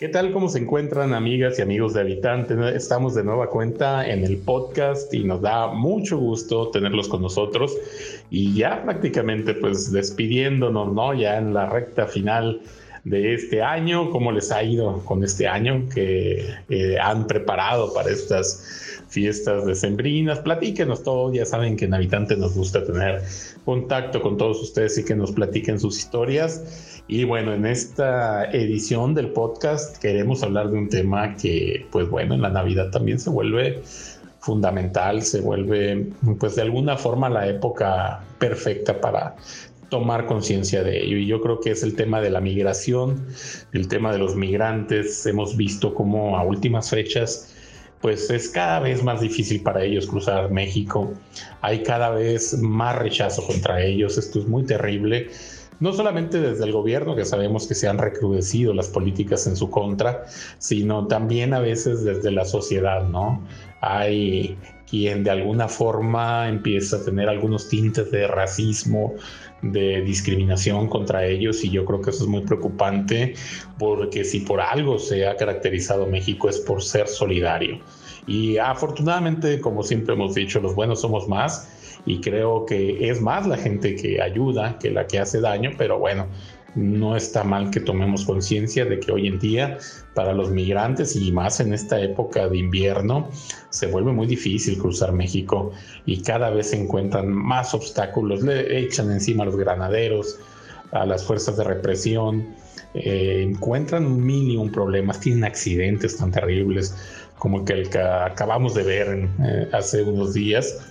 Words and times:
¿Qué 0.00 0.08
tal? 0.08 0.32
¿Cómo 0.32 0.48
se 0.48 0.60
encuentran 0.60 1.12
amigas 1.12 1.58
y 1.58 1.62
amigos 1.62 1.92
de 1.92 2.00
Habitante? 2.00 2.54
Estamos 2.74 3.14
de 3.14 3.22
nueva 3.22 3.50
cuenta 3.50 4.08
en 4.08 4.24
el 4.24 4.38
podcast 4.38 5.12
y 5.12 5.24
nos 5.24 5.42
da 5.42 5.66
mucho 5.66 6.16
gusto 6.16 6.70
tenerlos 6.70 7.06
con 7.06 7.20
nosotros 7.20 7.76
y 8.30 8.54
ya 8.54 8.82
prácticamente 8.82 9.52
pues 9.52 9.92
despidiéndonos, 9.92 10.94
¿no? 10.94 11.12
Ya 11.12 11.36
en 11.36 11.52
la 11.52 11.68
recta 11.68 12.06
final 12.06 12.62
de 13.04 13.34
este 13.34 13.62
año, 13.62 14.10
cómo 14.10 14.32
les 14.32 14.52
ha 14.52 14.62
ido 14.62 15.04
con 15.04 15.24
este 15.24 15.48
año 15.48 15.88
que 15.92 16.54
eh, 16.68 16.98
han 17.00 17.26
preparado 17.26 17.92
para 17.94 18.10
estas 18.10 19.00
fiestas 19.08 19.66
decembrinas. 19.66 20.40
Platíquenos 20.40 21.02
todo, 21.02 21.32
ya 21.32 21.44
saben 21.44 21.76
que 21.76 21.86
en 21.86 21.94
Habitante 21.94 22.36
nos 22.36 22.54
gusta 22.54 22.84
tener 22.84 23.22
contacto 23.64 24.22
con 24.22 24.36
todos 24.36 24.60
ustedes 24.62 24.98
y 24.98 25.04
que 25.04 25.14
nos 25.14 25.32
platiquen 25.32 25.80
sus 25.80 25.98
historias. 25.98 27.02
Y 27.08 27.24
bueno, 27.24 27.52
en 27.52 27.66
esta 27.66 28.44
edición 28.52 29.14
del 29.14 29.30
podcast 29.30 29.96
queremos 29.98 30.42
hablar 30.42 30.70
de 30.70 30.78
un 30.78 30.88
tema 30.88 31.34
que, 31.36 31.86
pues 31.90 32.08
bueno, 32.08 32.34
en 32.34 32.42
la 32.42 32.50
Navidad 32.50 32.90
también 32.90 33.18
se 33.18 33.30
vuelve 33.30 33.82
fundamental, 34.40 35.22
se 35.22 35.40
vuelve, 35.40 36.08
pues 36.38 36.56
de 36.56 36.62
alguna 36.62 36.96
forma, 36.96 37.28
la 37.28 37.46
época 37.46 38.20
perfecta 38.38 39.00
para 39.00 39.36
tomar 39.90 40.26
conciencia 40.26 40.82
de 40.82 41.04
ello. 41.04 41.18
Y 41.18 41.26
yo 41.26 41.40
creo 41.40 41.60
que 41.60 41.72
es 41.72 41.82
el 41.82 41.94
tema 41.94 42.20
de 42.20 42.30
la 42.30 42.40
migración, 42.40 43.26
el 43.72 43.88
tema 43.88 44.12
de 44.12 44.18
los 44.18 44.36
migrantes. 44.36 45.26
Hemos 45.26 45.56
visto 45.56 45.94
cómo 45.94 46.38
a 46.38 46.44
últimas 46.44 46.88
fechas 46.90 47.54
pues 48.00 48.30
es 48.30 48.48
cada 48.48 48.80
vez 48.80 49.02
más 49.02 49.20
difícil 49.20 49.62
para 49.62 49.84
ellos 49.84 50.06
cruzar 50.06 50.50
México. 50.50 51.12
Hay 51.60 51.82
cada 51.82 52.10
vez 52.10 52.56
más 52.58 52.96
rechazo 52.96 53.46
contra 53.46 53.82
ellos. 53.82 54.16
Esto 54.16 54.38
es 54.38 54.46
muy 54.46 54.64
terrible. 54.64 55.28
No 55.80 55.92
solamente 55.92 56.40
desde 56.40 56.64
el 56.64 56.72
gobierno, 56.72 57.16
que 57.16 57.24
sabemos 57.24 57.66
que 57.66 57.74
se 57.74 57.88
han 57.88 57.98
recrudecido 57.98 58.74
las 58.74 58.88
políticas 58.88 59.46
en 59.46 59.56
su 59.56 59.70
contra, 59.70 60.24
sino 60.58 61.06
también 61.06 61.54
a 61.54 61.60
veces 61.60 62.04
desde 62.04 62.30
la 62.30 62.44
sociedad, 62.44 63.06
¿no? 63.08 63.42
Hay 63.80 64.58
quien 64.90 65.22
de 65.22 65.30
alguna 65.30 65.68
forma 65.68 66.48
empieza 66.48 66.96
a 66.96 67.04
tener 67.04 67.28
algunos 67.28 67.68
tintes 67.68 68.10
de 68.10 68.26
racismo, 68.26 69.14
de 69.62 70.00
discriminación 70.02 70.88
contra 70.88 71.24
ellos 71.26 71.62
y 71.64 71.70
yo 71.70 71.84
creo 71.84 72.00
que 72.00 72.10
eso 72.10 72.24
es 72.24 72.28
muy 72.28 72.42
preocupante 72.42 73.34
porque 73.78 74.24
si 74.24 74.40
por 74.40 74.60
algo 74.60 74.98
se 74.98 75.26
ha 75.26 75.36
caracterizado 75.36 76.06
México 76.06 76.48
es 76.48 76.58
por 76.58 76.82
ser 76.82 77.06
solidario. 77.06 77.78
Y 78.26 78.58
afortunadamente, 78.58 79.60
como 79.60 79.82
siempre 79.82 80.14
hemos 80.14 80.34
dicho, 80.34 80.60
los 80.60 80.74
buenos 80.74 81.00
somos 81.00 81.28
más 81.28 81.68
y 82.06 82.20
creo 82.20 82.66
que 82.66 83.10
es 83.10 83.20
más 83.20 83.46
la 83.46 83.56
gente 83.56 83.94
que 83.94 84.20
ayuda 84.20 84.78
que 84.78 84.90
la 84.90 85.06
que 85.06 85.18
hace 85.18 85.40
daño, 85.40 85.70
pero 85.76 85.98
bueno, 85.98 86.26
no 86.74 87.16
está 87.16 87.44
mal 87.44 87.70
que 87.70 87.80
tomemos 87.80 88.24
conciencia 88.24 88.84
de 88.84 89.00
que 89.00 89.12
hoy 89.12 89.26
en 89.26 89.38
día 89.38 89.78
para 90.14 90.32
los 90.32 90.50
migrantes 90.50 91.16
y 91.16 91.32
más 91.32 91.60
en 91.60 91.72
esta 91.72 92.00
época 92.00 92.48
de 92.48 92.58
invierno 92.58 93.28
se 93.70 93.86
vuelve 93.86 94.12
muy 94.12 94.26
difícil 94.26 94.78
cruzar 94.78 95.12
México 95.12 95.72
y 96.06 96.22
cada 96.22 96.50
vez 96.50 96.70
se 96.70 96.80
encuentran 96.80 97.32
más 97.32 97.74
obstáculos, 97.74 98.42
le 98.42 98.78
echan 98.78 99.10
encima 99.10 99.42
a 99.42 99.46
los 99.46 99.56
granaderos, 99.56 100.38
a 100.92 101.06
las 101.06 101.24
fuerzas 101.24 101.56
de 101.56 101.64
represión, 101.64 102.54
eh, 102.94 103.44
encuentran 103.48 104.04
un 104.04 104.24
mil 104.24 104.50
y 104.50 104.56
un 104.56 104.70
problemas, 104.70 105.20
tienen 105.20 105.44
accidentes 105.44 106.16
tan 106.16 106.30
terribles 106.32 106.94
como 107.38 107.64
el 107.66 107.88
que 107.88 107.98
acabamos 107.98 108.74
de 108.74 108.82
ver 108.82 109.28
eh, 109.42 109.68
hace 109.72 110.02
unos 110.02 110.34
días. 110.34 110.89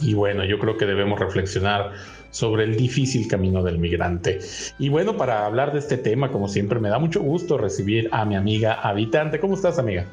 Y 0.00 0.14
bueno, 0.14 0.44
yo 0.44 0.58
creo 0.58 0.76
que 0.76 0.86
debemos 0.86 1.18
reflexionar 1.18 1.92
sobre 2.30 2.64
el 2.64 2.76
difícil 2.76 3.26
camino 3.26 3.62
del 3.62 3.78
migrante. 3.78 4.38
Y 4.78 4.88
bueno, 4.88 5.16
para 5.16 5.46
hablar 5.46 5.72
de 5.72 5.78
este 5.78 5.96
tema, 5.98 6.30
como 6.30 6.48
siempre, 6.48 6.78
me 6.78 6.88
da 6.88 6.98
mucho 6.98 7.20
gusto 7.20 7.58
recibir 7.58 8.08
a 8.12 8.24
mi 8.24 8.36
amiga 8.36 8.74
habitante. 8.74 9.40
¿Cómo 9.40 9.54
estás, 9.54 9.78
amiga? 9.78 10.06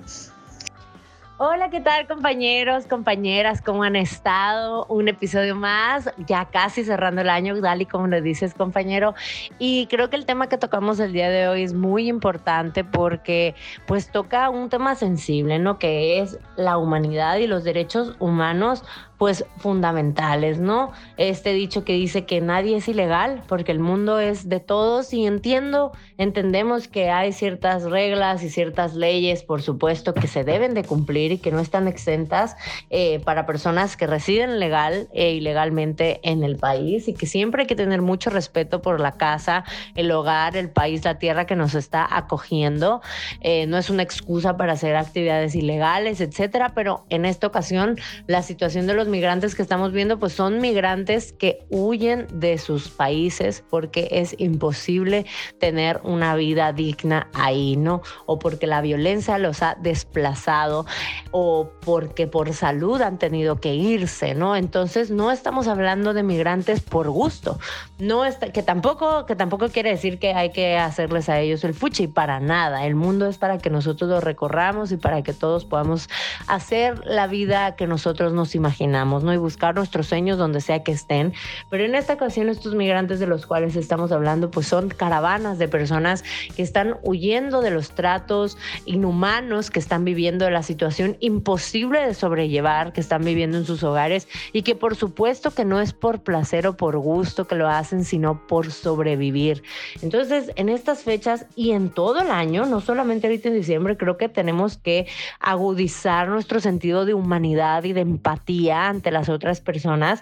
Hola, 1.38 1.70
¿qué 1.70 1.82
tal 1.82 2.08
compañeros, 2.08 2.86
compañeras? 2.88 3.62
¿Cómo 3.62 3.84
han 3.84 3.98
estado? 3.98 4.86
Un 4.86 5.10
episodio 5.10 5.54
más, 5.54 6.10
ya 6.26 6.46
casi 6.46 6.86
cerrando 6.86 7.20
el 7.20 7.30
año, 7.30 7.60
Dali, 7.60 7.86
como 7.86 8.08
le 8.08 8.22
dices, 8.22 8.54
compañero. 8.54 9.16
Y 9.60 9.88
creo 9.88 10.10
que 10.10 10.16
el 10.16 10.26
tema 10.26 10.48
que 10.48 10.58
tocamos 10.58 10.98
el 11.02 11.12
día 11.12 11.30
de 11.30 11.50
hoy 11.50 11.64
es 11.64 11.74
muy 11.74 12.08
importante 12.08 12.86
porque 12.86 13.54
pues 13.86 14.10
toca 14.10 14.50
un 14.50 14.70
tema 14.70 14.96
sensible, 14.96 15.60
¿no? 15.60 15.78
Que 15.78 16.22
es 16.22 16.40
la 16.56 16.78
humanidad 16.78 17.36
y 17.36 17.48
los 17.48 17.66
derechos 17.66 18.16
humanos 18.20 18.86
pues 19.18 19.46
fundamentales, 19.58 20.60
¿no? 20.60 20.92
Este 21.18 21.54
dicho 21.54 21.86
que 21.86 21.94
dice 21.94 22.26
que 22.26 22.42
nadie 22.42 22.78
es 22.78 22.88
ilegal 22.88 23.44
porque 23.48 23.72
el 23.72 23.80
mundo 23.80 24.20
es 24.20 24.50
de 24.50 24.60
todos 24.60 25.14
y 25.14 25.26
entiendo, 25.26 25.92
entendemos 26.18 26.88
que 26.88 27.10
hay 27.10 27.32
ciertas 27.32 27.84
reglas 27.84 28.44
y 28.44 28.50
ciertas 28.50 28.96
leyes, 28.96 29.44
por 29.44 29.62
supuesto, 29.62 30.14
que 30.14 30.28
se 30.28 30.44
deben 30.44 30.74
de 30.74 30.84
cumplir 30.84 31.32
y 31.32 31.38
que 31.38 31.52
no 31.52 31.60
están 31.60 31.88
exentas 31.88 32.58
eh, 32.90 33.20
para 33.24 33.46
personas 33.46 33.96
que 33.96 34.08
residen 34.08 34.60
legal 34.60 35.08
e 35.14 35.32
ilegalmente 35.32 36.20
en 36.24 36.44
el 36.44 36.58
país 36.58 37.08
y 37.08 37.14
que 37.14 37.26
siempre 37.26 37.62
hay 37.62 37.68
que 37.68 37.76
tener 37.76 38.02
mucho 38.02 38.30
respeto 38.30 38.82
por 38.82 39.00
la 39.00 39.14
casa, 39.14 39.64
el 39.96 40.12
hogar, 40.12 40.58
el 40.58 40.70
país, 40.70 41.06
la 41.06 41.20
tierra 41.20 41.46
que 41.46 41.56
nos 41.56 41.74
está 41.76 42.06
acogiendo. 42.10 43.02
Eh, 43.42 43.66
no 43.68 43.78
es 43.78 43.90
una 43.90 44.04
excusa 44.04 44.58
para 44.58 44.74
hacer 44.74 44.96
actividades 44.96 45.56
ilegales, 45.56 46.22
etcétera, 46.22 46.74
pero 46.76 47.06
en 47.10 47.26
esta 47.26 47.48
ocasión 47.48 47.98
la 48.28 48.42
situación 48.42 48.88
de 48.88 48.94
los 48.94 49.05
migrantes 49.08 49.56
que 49.56 49.62
estamos 49.62 49.92
viendo, 49.92 50.20
pues 50.20 50.34
son 50.34 50.60
migrantes 50.60 51.34
que 51.34 51.66
huyen 51.70 52.28
de 52.32 52.58
sus 52.58 52.90
países 52.90 53.64
porque 53.70 54.08
es 54.12 54.36
imposible 54.38 55.26
tener 55.60 56.00
una 56.04 56.36
vida 56.36 56.74
digna 56.74 57.30
ahí, 57.34 57.78
¿no? 57.78 58.02
O 58.26 58.40
porque 58.40 58.68
la 58.68 58.82
violencia 58.82 59.38
los 59.38 59.62
ha 59.62 59.76
desplazado 59.76 60.86
o 61.32 61.70
porque 61.82 62.28
por 62.28 62.54
salud 62.54 63.02
han 63.02 63.18
tenido 63.18 63.60
que 63.60 63.76
irse, 63.76 64.34
¿no? 64.34 64.56
Entonces 64.56 65.12
no 65.12 65.32
estamos 65.32 65.68
hablando 65.68 66.14
de 66.14 66.24
migrantes 66.24 66.82
por 66.82 67.10
gusto, 67.10 67.60
no 68.00 68.26
está, 68.26 68.52
que 68.52 68.64
tampoco 68.64 69.26
que 69.26 69.36
tampoco 69.36 69.70
quiere 69.70 69.90
decir 69.90 70.20
que 70.20 70.34
hay 70.34 70.52
que 70.52 70.78
hacerles 70.78 71.30
a 71.30 71.40
ellos 71.40 71.64
el 71.64 71.74
fuchi 71.74 72.08
para 72.08 72.40
nada. 72.40 72.86
El 72.86 72.96
mundo 72.96 73.28
es 73.28 73.38
para 73.38 73.58
que 73.58 73.70
nosotros 73.70 74.10
lo 74.10 74.22
recorramos 74.22 74.92
y 74.92 74.98
para 74.98 75.22
que 75.22 75.34
todos 75.34 75.66
podamos 75.66 76.10
hacer 76.48 77.06
la 77.06 77.28
vida 77.28 77.76
que 77.76 77.88
nosotros 77.88 78.34
nos 78.34 78.56
imaginamos 78.56 78.95
¿no? 79.24 79.34
Y 79.34 79.38
buscar 79.38 79.76
nuestros 79.76 80.08
sueños 80.08 80.38
donde 80.38 80.62
sea 80.62 80.84
que 80.84 80.92
estén. 80.92 81.34
Pero 81.70 81.84
en 81.84 81.96
esta 81.96 82.14
ocasión 82.14 82.50
estos 82.50 82.76
migrantes 82.76 83.20
de 83.20 83.28
los 83.28 83.46
cuales 83.46 83.76
estamos 83.76 84.12
hablando, 84.12 84.52
pues 84.52 84.68
son 84.68 84.90
caravanas 84.90 85.58
de 85.58 85.68
personas 85.68 86.24
que 86.56 86.62
están 86.62 86.98
huyendo 87.04 87.62
de 87.62 87.72
los 87.72 87.92
tratos 87.92 88.58
inhumanos 88.86 89.72
que 89.72 89.80
están 89.80 90.06
viviendo, 90.06 90.46
de 90.46 90.52
la 90.52 90.64
situación 90.64 91.18
imposible 91.20 92.06
de 92.06 92.14
sobrellevar 92.14 92.94
que 92.94 93.02
están 93.02 93.24
viviendo 93.24 93.58
en 93.58 93.66
sus 93.66 93.84
hogares 93.84 94.28
y 94.54 94.62
que 94.62 94.76
por 94.76 94.96
supuesto 94.96 95.52
que 95.52 95.66
no 95.66 95.82
es 95.82 95.94
por 95.94 96.22
placer 96.22 96.68
o 96.68 96.78
por 96.78 96.98
gusto 96.98 97.48
que 97.48 97.56
lo 97.56 97.68
hacen, 97.68 98.06
sino 98.06 98.48
por 98.48 98.72
sobrevivir. 98.72 99.64
Entonces, 100.02 100.52
en 100.56 100.70
estas 100.70 101.04
fechas 101.04 101.46
y 101.56 101.72
en 101.72 101.90
todo 101.90 102.22
el 102.22 102.32
año, 102.32 102.66
no 102.66 102.82
solamente 102.82 103.28
ahorita 103.28 103.50
en 103.50 103.56
diciembre, 103.56 103.98
creo 103.98 104.18
que 104.18 104.30
tenemos 104.30 104.78
que 104.78 105.08
agudizar 105.40 106.28
nuestro 106.30 106.60
sentido 106.60 107.06
de 107.06 107.14
humanidad 107.14 107.84
y 107.84 107.94
de 107.94 108.02
empatía 108.02 108.85
ante 108.88 109.12
las 109.12 109.30
otras 109.30 109.62
personas 109.62 110.22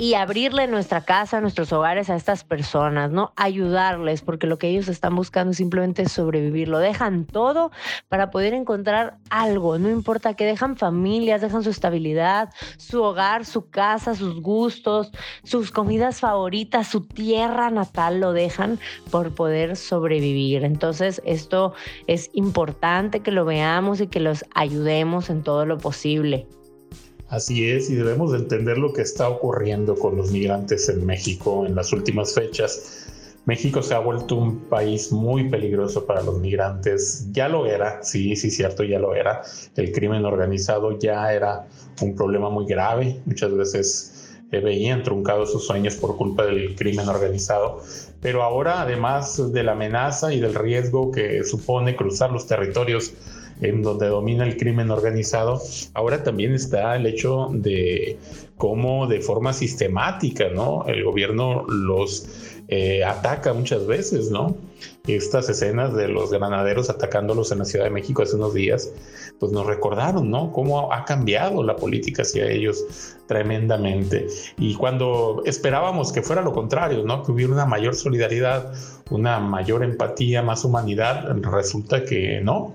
y 0.00 0.14
abrirle 0.14 0.68
nuestra 0.68 1.00
casa, 1.00 1.40
nuestros 1.40 1.72
hogares 1.72 2.08
a 2.08 2.14
estas 2.14 2.44
personas, 2.44 3.10
¿no? 3.10 3.32
Ayudarles, 3.34 4.22
porque 4.22 4.46
lo 4.46 4.56
que 4.56 4.68
ellos 4.68 4.86
están 4.86 5.16
buscando 5.16 5.50
es 5.50 5.56
simplemente 5.56 6.08
sobrevivir. 6.08 6.68
Lo 6.68 6.78
dejan 6.78 7.24
todo 7.24 7.72
para 8.08 8.30
poder 8.30 8.54
encontrar 8.54 9.18
algo, 9.28 9.76
no 9.78 9.90
importa 9.90 10.34
que 10.34 10.44
dejan 10.44 10.76
familias, 10.76 11.40
dejan 11.40 11.64
su 11.64 11.70
estabilidad, 11.70 12.50
su 12.76 13.02
hogar, 13.02 13.44
su 13.44 13.70
casa, 13.70 14.14
sus 14.14 14.40
gustos, 14.40 15.10
sus 15.42 15.72
comidas 15.72 16.20
favoritas, 16.20 16.86
su 16.86 17.00
tierra 17.00 17.68
natal, 17.70 18.20
lo 18.20 18.32
dejan 18.32 18.78
por 19.10 19.34
poder 19.34 19.76
sobrevivir. 19.76 20.64
Entonces, 20.64 21.20
esto 21.24 21.74
es 22.06 22.30
importante 22.34 23.20
que 23.20 23.32
lo 23.32 23.44
veamos 23.44 24.00
y 24.00 24.06
que 24.06 24.20
los 24.20 24.44
ayudemos 24.54 25.28
en 25.28 25.42
todo 25.42 25.66
lo 25.66 25.78
posible. 25.78 26.46
Así 27.28 27.70
es, 27.70 27.90
y 27.90 27.94
debemos 27.94 28.32
de 28.32 28.38
entender 28.38 28.78
lo 28.78 28.94
que 28.94 29.02
está 29.02 29.28
ocurriendo 29.28 29.94
con 29.96 30.16
los 30.16 30.30
migrantes 30.30 30.88
en 30.88 31.04
México 31.04 31.66
en 31.66 31.74
las 31.74 31.92
últimas 31.92 32.34
fechas. 32.34 33.06
México 33.44 33.82
se 33.82 33.94
ha 33.94 33.98
vuelto 33.98 34.36
un 34.36 34.60
país 34.60 35.12
muy 35.12 35.48
peligroso 35.48 36.06
para 36.06 36.22
los 36.22 36.38
migrantes. 36.38 37.26
Ya 37.32 37.48
lo 37.48 37.66
era, 37.66 38.02
sí, 38.02 38.34
sí, 38.36 38.50
cierto, 38.50 38.82
ya 38.82 38.98
lo 38.98 39.14
era. 39.14 39.42
El 39.76 39.92
crimen 39.92 40.24
organizado 40.24 40.98
ya 40.98 41.32
era 41.32 41.66
un 42.00 42.14
problema 42.14 42.48
muy 42.50 42.66
grave. 42.66 43.20
Muchas 43.26 43.54
veces 43.54 44.38
eh, 44.50 44.60
veían 44.60 45.02
truncados 45.02 45.52
sus 45.52 45.66
sueños 45.66 45.96
por 45.96 46.16
culpa 46.16 46.46
del 46.46 46.74
crimen 46.76 47.08
organizado. 47.08 47.82
Pero 48.20 48.42
ahora, 48.42 48.82
además 48.82 49.52
de 49.52 49.62
la 49.62 49.72
amenaza 49.72 50.32
y 50.32 50.40
del 50.40 50.54
riesgo 50.54 51.10
que 51.10 51.44
supone 51.44 51.94
cruzar 51.94 52.30
los 52.30 52.46
territorios 52.46 53.12
en 53.60 53.82
donde 53.82 54.06
domina 54.08 54.44
el 54.44 54.56
crimen 54.56 54.90
organizado, 54.90 55.60
ahora 55.94 56.22
también 56.22 56.54
está 56.54 56.96
el 56.96 57.06
hecho 57.06 57.48
de 57.50 58.18
cómo 58.56 59.06
de 59.06 59.20
forma 59.20 59.52
sistemática, 59.52 60.48
¿no? 60.48 60.84
El 60.86 61.04
gobierno 61.04 61.64
los 61.68 62.28
eh, 62.70 63.02
ataca 63.02 63.54
muchas 63.54 63.86
veces, 63.86 64.30
¿no? 64.30 64.54
Estas 65.06 65.48
escenas 65.48 65.94
de 65.94 66.06
los 66.06 66.30
granaderos 66.30 66.90
atacándolos 66.90 67.50
en 67.50 67.60
la 67.60 67.64
Ciudad 67.64 67.86
de 67.86 67.90
México 67.90 68.22
hace 68.22 68.36
unos 68.36 68.52
días, 68.52 68.92
pues 69.40 69.52
nos 69.52 69.66
recordaron, 69.66 70.30
¿no? 70.30 70.52
Cómo 70.52 70.92
ha 70.92 71.04
cambiado 71.06 71.62
la 71.62 71.76
política 71.76 72.22
hacia 72.22 72.50
ellos 72.50 73.16
tremendamente. 73.26 74.26
Y 74.58 74.74
cuando 74.74 75.42
esperábamos 75.46 76.12
que 76.12 76.20
fuera 76.20 76.42
lo 76.42 76.52
contrario, 76.52 77.04
¿no? 77.04 77.22
Que 77.22 77.32
hubiera 77.32 77.52
una 77.54 77.64
mayor 77.64 77.94
solidaridad, 77.94 78.72
una 79.10 79.40
mayor 79.40 79.82
empatía, 79.82 80.42
más 80.42 80.62
humanidad, 80.64 81.26
resulta 81.40 82.04
que 82.04 82.42
no, 82.42 82.74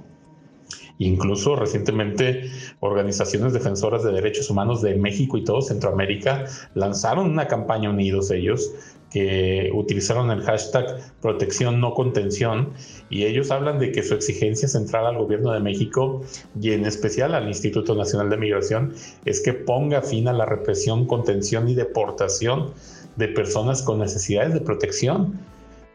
Incluso 1.00 1.56
recientemente 1.56 2.50
organizaciones 2.80 3.54
defensoras 3.54 4.04
de 4.04 4.12
derechos 4.12 4.50
humanos 4.50 4.82
de 4.82 4.96
México 4.96 5.38
y 5.38 5.44
todo 5.44 5.62
Centroamérica 5.62 6.46
lanzaron 6.76 7.32
una 7.32 7.48
campaña 7.48 7.90
unidos 7.90 8.30
ellos 8.32 8.72
que 9.14 9.70
utilizaron 9.74 10.32
el 10.32 10.42
hashtag 10.42 10.86
protección 11.22 11.80
no 11.80 11.94
contención 11.94 12.74
y 13.12 13.26
ellos 13.26 13.52
hablan 13.52 13.78
de 13.78 13.92
que 13.92 14.02
su 14.02 14.16
exigencia 14.16 14.68
central 14.68 15.06
al 15.06 15.18
gobierno 15.18 15.52
de 15.52 15.60
México 15.60 16.22
y 16.60 16.72
en 16.72 16.86
especial 16.86 17.36
al 17.36 17.48
Instituto 17.48 17.96
Nacional 17.96 18.32
de 18.32 18.38
Migración 18.38 18.94
es 19.26 19.40
que 19.42 19.54
ponga 19.54 20.02
fin 20.02 20.28
a 20.28 20.34
la 20.34 20.48
represión, 20.48 21.06
contención 21.06 21.70
y 21.70 21.76
deportación 21.76 22.72
de 23.16 23.28
personas 23.28 23.84
con 23.84 24.00
necesidades 24.00 24.56
de 24.56 24.62
protección 24.62 25.40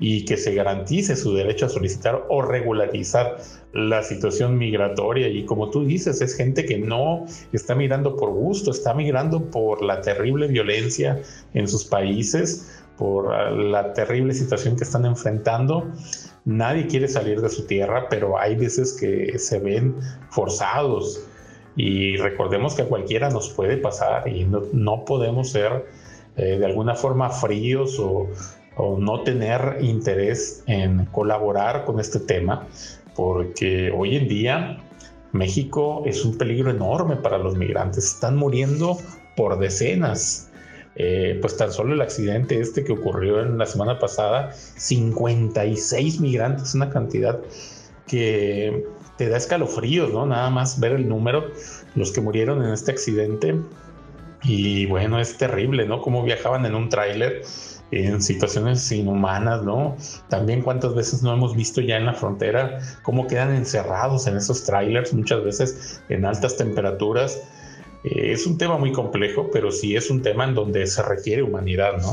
y 0.00 0.24
que 0.24 0.36
se 0.36 0.54
garantice 0.54 1.16
su 1.16 1.34
derecho 1.34 1.66
a 1.66 1.68
solicitar 1.68 2.24
o 2.28 2.42
regularizar 2.42 3.38
la 3.72 4.02
situación 4.02 4.56
migratoria. 4.56 5.28
Y 5.28 5.44
como 5.44 5.70
tú 5.70 5.84
dices, 5.84 6.20
es 6.20 6.34
gente 6.34 6.64
que 6.64 6.78
no 6.78 7.26
está 7.52 7.74
mirando 7.74 8.16
por 8.16 8.30
gusto, 8.30 8.70
está 8.70 8.94
migrando 8.94 9.50
por 9.50 9.82
la 9.82 10.00
terrible 10.00 10.46
violencia 10.46 11.20
en 11.54 11.66
sus 11.66 11.84
países, 11.84 12.82
por 12.96 13.32
la 13.56 13.92
terrible 13.92 14.34
situación 14.34 14.76
que 14.76 14.84
están 14.84 15.04
enfrentando. 15.04 15.90
Nadie 16.44 16.86
quiere 16.86 17.08
salir 17.08 17.40
de 17.40 17.48
su 17.48 17.66
tierra, 17.66 18.06
pero 18.08 18.38
hay 18.38 18.56
veces 18.56 18.92
que 18.92 19.38
se 19.38 19.58
ven 19.58 19.96
forzados. 20.30 21.24
Y 21.76 22.16
recordemos 22.16 22.74
que 22.74 22.82
a 22.82 22.86
cualquiera 22.86 23.30
nos 23.30 23.50
puede 23.50 23.76
pasar 23.76 24.28
y 24.28 24.44
no, 24.44 25.04
podemos 25.04 25.50
ser 25.50 25.86
eh, 26.36 26.58
de 26.58 26.66
alguna 26.66 26.96
forma 26.96 27.30
fríos 27.30 28.00
o, 28.00 28.28
o 28.78 28.96
no 28.98 29.22
tener 29.22 29.78
interés 29.80 30.62
en 30.66 31.04
colaborar 31.06 31.84
con 31.84 32.00
este 32.00 32.20
tema, 32.20 32.66
porque 33.14 33.92
hoy 33.94 34.16
en 34.16 34.28
día 34.28 34.78
México 35.32 36.04
es 36.06 36.25
un 36.25 36.38
peligro 36.38 36.70
enorme 36.70 37.16
para 37.16 37.38
los 37.38 37.56
migrantes. 37.56 38.04
Están 38.14 38.36
muriendo 38.36 38.96
por 39.36 39.58
decenas. 39.58 40.46
Eh, 41.00 41.38
pues 41.40 41.56
tan 41.56 41.70
solo 41.70 41.94
el 41.94 42.00
accidente 42.00 42.60
este 42.60 42.82
que 42.82 42.92
ocurrió 42.92 43.40
en 43.40 43.56
la 43.56 43.66
semana 43.66 44.00
pasada, 44.00 44.50
56 44.52 46.20
migrantes, 46.20 46.74
una 46.74 46.90
cantidad 46.90 47.38
que 48.08 48.84
te 49.16 49.28
da 49.28 49.36
escalofríos, 49.36 50.12
¿no? 50.12 50.26
Nada 50.26 50.50
más 50.50 50.81
ver 50.81 50.92
el 50.92 51.08
número, 51.08 51.52
los 51.94 52.10
que 52.10 52.20
murieron 52.20 52.64
en 52.64 52.72
este 52.72 52.90
accidente. 52.90 53.54
Y 54.42 54.86
bueno, 54.86 55.20
es 55.20 55.36
terrible, 55.36 55.86
¿no? 55.86 56.00
Cómo 56.00 56.24
viajaban 56.24 56.64
en 56.66 56.74
un 56.74 56.88
tráiler 56.88 57.42
en 57.90 58.20
situaciones 58.20 58.90
inhumanas, 58.93 59.62
¿no? 59.62 59.96
También 60.29 60.62
cuántas 60.62 60.94
veces 60.94 61.23
no 61.23 61.32
hemos 61.32 61.56
visto 61.56 61.81
ya 61.81 61.96
en 61.96 62.06
la 62.06 62.14
frontera 62.14 62.81
cómo 63.02 63.26
quedan 63.26 63.55
encerrados 63.55 64.26
en 64.26 64.37
esos 64.37 64.64
trailers, 64.64 65.12
muchas 65.14 65.43
veces 65.43 66.02
en 66.08 66.25
altas 66.25 66.56
temperaturas. 66.56 67.43
Eh, 68.05 68.32
es 68.32 68.46
un 68.46 68.58
tema 68.58 68.79
muy 68.79 68.93
complejo, 68.93 69.50
pero 69.52 69.70
sí 69.70 69.96
es 69.96 70.11
un 70.11 70.23
tema 70.23 70.44
en 70.44 70.55
donde 70.55 70.87
se 70.87 71.02
requiere 71.02 71.43
humanidad, 71.43 71.99
¿no? 71.99 72.12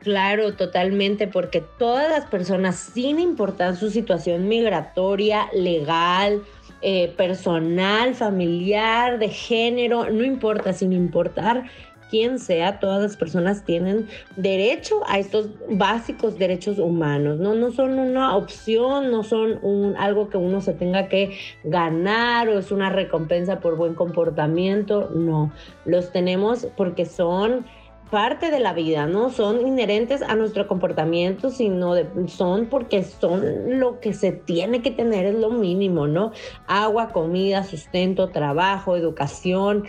Claro, 0.00 0.54
totalmente, 0.54 1.28
porque 1.28 1.62
todas 1.78 2.10
las 2.10 2.26
personas, 2.26 2.76
sin 2.76 3.20
importar 3.20 3.76
su 3.76 3.88
situación 3.88 4.48
migratoria, 4.48 5.48
legal, 5.54 6.42
eh, 6.80 7.14
personal, 7.16 8.16
familiar, 8.16 9.20
de 9.20 9.28
género, 9.28 10.10
no 10.10 10.24
importa, 10.24 10.72
sin 10.72 10.92
importar 10.92 11.70
quien 12.12 12.38
sea, 12.38 12.78
todas 12.78 13.00
las 13.00 13.16
personas 13.16 13.64
tienen 13.64 14.06
derecho 14.36 15.00
a 15.06 15.18
estos 15.18 15.48
básicos 15.70 16.38
derechos 16.38 16.78
humanos, 16.78 17.38
¿no? 17.38 17.54
No 17.54 17.72
son 17.72 17.98
una 17.98 18.36
opción, 18.36 19.10
no 19.10 19.24
son 19.24 19.58
un, 19.62 19.96
algo 19.96 20.28
que 20.28 20.36
uno 20.36 20.60
se 20.60 20.74
tenga 20.74 21.08
que 21.08 21.38
ganar 21.64 22.50
o 22.50 22.58
es 22.58 22.70
una 22.70 22.90
recompensa 22.90 23.60
por 23.60 23.76
buen 23.76 23.94
comportamiento, 23.94 25.08
no, 25.14 25.52
los 25.86 26.12
tenemos 26.12 26.66
porque 26.76 27.06
son 27.06 27.64
parte 28.10 28.50
de 28.50 28.60
la 28.60 28.74
vida, 28.74 29.06
no 29.06 29.30
son 29.30 29.66
inherentes 29.66 30.20
a 30.20 30.34
nuestro 30.34 30.68
comportamiento, 30.68 31.48
sino 31.48 31.94
son 32.26 32.66
porque 32.66 33.04
son 33.04 33.80
lo 33.80 34.00
que 34.00 34.12
se 34.12 34.32
tiene 34.32 34.82
que 34.82 34.90
tener, 34.90 35.24
es 35.24 35.34
lo 35.36 35.48
mínimo, 35.48 36.06
¿no? 36.06 36.32
Agua, 36.66 37.08
comida, 37.08 37.64
sustento, 37.64 38.28
trabajo, 38.28 38.98
educación, 38.98 39.84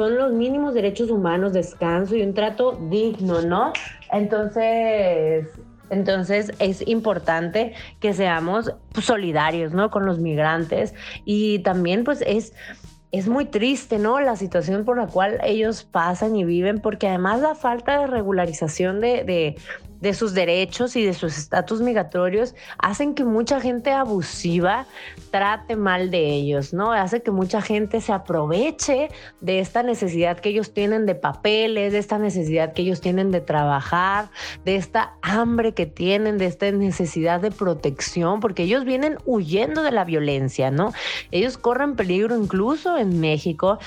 son 0.00 0.16
los 0.16 0.32
mínimos 0.32 0.72
derechos 0.72 1.10
humanos, 1.10 1.52
descanso 1.52 2.16
y 2.16 2.22
un 2.22 2.32
trato 2.32 2.78
digno, 2.90 3.42
¿no? 3.42 3.74
Entonces, 4.10 5.46
entonces 5.90 6.52
es 6.58 6.88
importante 6.88 7.74
que 8.00 8.14
seamos 8.14 8.72
solidarios, 8.98 9.74
¿no? 9.74 9.90
Con 9.90 10.06
los 10.06 10.18
migrantes 10.18 10.94
y 11.26 11.58
también 11.58 12.04
pues 12.04 12.24
es 12.26 12.54
es 13.12 13.28
muy 13.28 13.44
triste, 13.44 13.98
¿no? 13.98 14.20
La 14.20 14.36
situación 14.36 14.84
por 14.86 14.96
la 14.96 15.08
cual 15.08 15.38
ellos 15.44 15.82
pasan 15.82 16.34
y 16.36 16.44
viven, 16.44 16.80
porque 16.80 17.08
además 17.08 17.40
la 17.40 17.54
falta 17.56 17.98
de 17.98 18.06
regularización 18.06 19.00
de, 19.00 19.24
de 19.24 19.56
sus 20.14 20.34
derechos 20.34 20.96
y 20.96 21.04
de 21.04 21.14
sus 21.14 21.36
estatus 21.36 21.80
migratorios 21.80 22.54
hacen 22.78 23.14
que 23.14 23.24
mucha 23.24 23.60
gente 23.60 23.92
abusiva 23.92 24.86
trate 25.30 25.76
mal 25.76 26.10
de 26.10 26.26
ellos, 26.34 26.72
¿no? 26.72 26.92
Hace 26.92 27.22
que 27.22 27.30
mucha 27.30 27.60
gente 27.60 28.00
se 28.00 28.12
aproveche 28.12 29.10
de 29.40 29.60
esta 29.60 29.82
necesidad 29.82 30.40
que 30.40 30.48
ellos 30.48 30.72
tienen 30.72 31.06
de 31.06 31.14
papeles, 31.14 31.92
de 31.92 31.98
esta 31.98 32.18
necesidad 32.18 32.72
que 32.72 32.82
ellos 32.82 33.00
tienen 33.00 33.30
de 33.30 33.40
trabajar, 33.40 34.30
de 34.64 34.76
esta 34.76 35.14
hambre 35.22 35.74
que 35.74 35.86
tienen, 35.86 36.38
de 36.38 36.46
esta 36.46 36.70
necesidad 36.72 37.40
de 37.40 37.50
protección, 37.50 38.40
porque 38.40 38.64
ellos 38.64 38.84
vienen 38.84 39.18
huyendo 39.24 39.82
de 39.82 39.92
la 39.92 40.04
violencia, 40.04 40.70
¿no? 40.70 40.92
Ellos 41.30 41.58
corren 41.58 41.96
peligro 41.96 42.36
incluso 42.36 42.96
en 42.96 43.20
México 43.20 43.78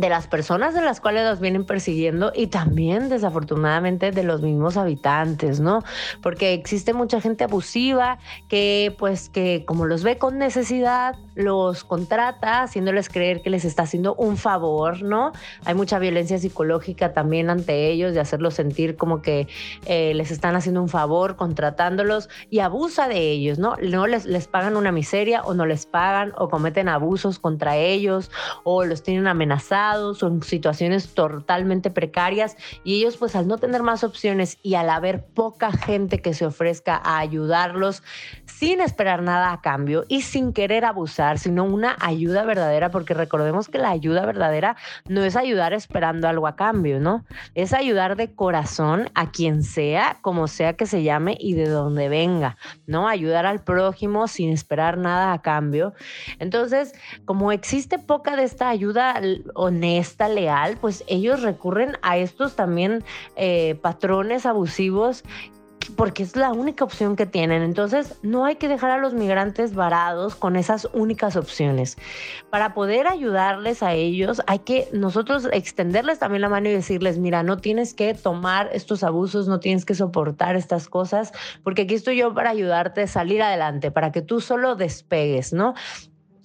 de 0.00 0.08
las 0.08 0.26
personas 0.26 0.72
de 0.74 0.80
las 0.80 1.00
cuales 1.00 1.28
los 1.28 1.40
vienen 1.40 1.66
persiguiendo 1.66 2.32
y 2.34 2.46
también 2.46 3.10
desafortunadamente 3.10 4.12
de 4.12 4.22
los 4.22 4.40
mismos 4.40 4.78
habitantes, 4.78 5.60
¿no? 5.60 5.84
Porque 6.22 6.54
existe 6.54 6.94
mucha 6.94 7.20
gente 7.20 7.44
abusiva 7.44 8.18
que 8.48 8.94
pues 8.98 9.28
que 9.28 9.64
como 9.66 9.84
los 9.84 10.02
ve 10.02 10.16
con 10.16 10.38
necesidad, 10.38 11.16
los 11.34 11.84
contrata 11.84 12.62
haciéndoles 12.62 13.10
creer 13.10 13.42
que 13.42 13.50
les 13.50 13.66
está 13.66 13.82
haciendo 13.82 14.14
un 14.14 14.38
favor, 14.38 15.02
¿no? 15.02 15.32
Hay 15.66 15.74
mucha 15.74 15.98
violencia 15.98 16.38
psicológica 16.38 17.12
también 17.12 17.50
ante 17.50 17.88
ellos 17.88 18.14
de 18.14 18.20
hacerlos 18.20 18.54
sentir 18.54 18.96
como 18.96 19.20
que 19.20 19.48
eh, 19.84 20.14
les 20.14 20.30
están 20.30 20.56
haciendo 20.56 20.80
un 20.80 20.88
favor 20.88 21.36
contratándolos 21.36 22.30
y 22.48 22.60
abusa 22.60 23.06
de 23.06 23.30
ellos, 23.30 23.58
¿no? 23.58 23.76
No 23.82 24.06
les, 24.06 24.24
les 24.24 24.48
pagan 24.48 24.78
una 24.78 24.92
miseria 24.92 25.42
o 25.42 25.52
no 25.52 25.66
les 25.66 25.84
pagan 25.84 26.32
o 26.38 26.48
cometen 26.48 26.88
abusos 26.88 27.38
contra 27.38 27.76
ellos 27.76 28.30
o 28.64 28.86
los 28.86 29.02
tienen 29.02 29.26
amenazados 29.26 29.89
son 30.14 30.42
situaciones 30.42 31.14
totalmente 31.14 31.90
precarias 31.90 32.56
y 32.84 32.96
ellos 32.96 33.16
pues 33.16 33.36
al 33.36 33.48
no 33.48 33.58
tener 33.58 33.82
más 33.82 34.04
opciones 34.04 34.58
y 34.62 34.74
al 34.74 34.90
haber 34.90 35.24
poca 35.24 35.72
gente 35.72 36.20
que 36.20 36.34
se 36.34 36.46
ofrezca 36.46 36.96
a 36.96 37.18
ayudarlos 37.18 38.02
sin 38.46 38.80
esperar 38.80 39.22
nada 39.22 39.52
a 39.52 39.60
cambio 39.60 40.04
y 40.08 40.22
sin 40.22 40.52
querer 40.52 40.84
abusar, 40.84 41.38
sino 41.38 41.64
una 41.64 41.96
ayuda 42.00 42.44
verdadera, 42.44 42.90
porque 42.90 43.14
recordemos 43.14 43.68
que 43.68 43.78
la 43.78 43.90
ayuda 43.90 44.26
verdadera 44.26 44.76
no 45.08 45.24
es 45.24 45.36
ayudar 45.36 45.72
esperando 45.72 46.28
algo 46.28 46.46
a 46.46 46.56
cambio, 46.56 47.00
¿no? 47.00 47.24
Es 47.54 47.72
ayudar 47.72 48.16
de 48.16 48.34
corazón 48.34 49.08
a 49.14 49.30
quien 49.30 49.62
sea, 49.62 50.18
como 50.20 50.48
sea 50.48 50.74
que 50.74 50.86
se 50.86 51.02
llame 51.02 51.36
y 51.40 51.54
de 51.54 51.68
donde 51.68 52.08
venga, 52.08 52.56
¿no? 52.86 53.08
Ayudar 53.08 53.46
al 53.46 53.62
prójimo 53.64 54.28
sin 54.28 54.50
esperar 54.52 54.98
nada 54.98 55.32
a 55.32 55.42
cambio. 55.42 55.94
Entonces, 56.38 56.92
como 57.24 57.52
existe 57.52 57.98
poca 57.98 58.36
de 58.36 58.44
esta 58.44 58.68
ayuda 58.68 59.20
honesta, 59.70 60.28
leal, 60.28 60.76
pues 60.80 61.02
ellos 61.06 61.42
recurren 61.42 61.96
a 62.02 62.18
estos 62.18 62.54
también 62.54 63.02
eh, 63.36 63.76
patrones 63.82 64.46
abusivos 64.46 65.24
porque 65.96 66.22
es 66.22 66.36
la 66.36 66.52
única 66.52 66.84
opción 66.84 67.16
que 67.16 67.26
tienen. 67.26 67.62
Entonces, 67.62 68.18
no 68.22 68.44
hay 68.44 68.56
que 68.56 68.68
dejar 68.68 68.90
a 68.90 68.98
los 68.98 69.14
migrantes 69.14 69.74
varados 69.74 70.34
con 70.34 70.56
esas 70.56 70.88
únicas 70.92 71.36
opciones. 71.36 71.96
Para 72.50 72.74
poder 72.74 73.06
ayudarles 73.06 73.82
a 73.82 73.94
ellos, 73.94 74.42
hay 74.46 74.60
que 74.60 74.88
nosotros 74.92 75.48
extenderles 75.52 76.18
también 76.18 76.42
la 76.42 76.48
mano 76.48 76.68
y 76.68 76.72
decirles, 76.72 77.18
mira, 77.18 77.42
no 77.42 77.56
tienes 77.56 77.94
que 77.94 78.14
tomar 78.14 78.70
estos 78.72 79.02
abusos, 79.02 79.48
no 79.48 79.60
tienes 79.60 79.84
que 79.84 79.94
soportar 79.94 80.56
estas 80.56 80.88
cosas, 80.88 81.32
porque 81.62 81.82
aquí 81.82 81.94
estoy 81.94 82.18
yo 82.18 82.34
para 82.34 82.50
ayudarte 82.50 83.02
a 83.02 83.06
salir 83.06 83.42
adelante, 83.42 83.90
para 83.90 84.12
que 84.12 84.22
tú 84.22 84.40
solo 84.40 84.76
despegues, 84.76 85.52
¿no? 85.52 85.74